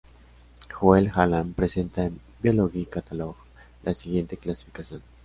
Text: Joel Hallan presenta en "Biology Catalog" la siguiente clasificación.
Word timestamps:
Joel 0.73 1.11
Hallan 1.13 1.53
presenta 1.53 2.03
en 2.03 2.19
"Biology 2.41 2.85
Catalog" 2.87 3.35
la 3.83 3.93
siguiente 3.93 4.35
clasificación. 4.35 5.03